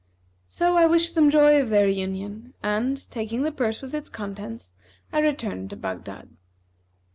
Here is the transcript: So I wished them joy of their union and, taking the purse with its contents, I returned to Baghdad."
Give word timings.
So 0.49 0.77
I 0.77 0.87
wished 0.87 1.13
them 1.13 1.29
joy 1.29 1.61
of 1.61 1.69
their 1.69 1.87
union 1.87 2.55
and, 2.63 3.07
taking 3.11 3.43
the 3.43 3.51
purse 3.51 3.83
with 3.83 3.93
its 3.93 4.09
contents, 4.09 4.73
I 5.13 5.19
returned 5.19 5.69
to 5.69 5.75
Baghdad." 5.75 6.27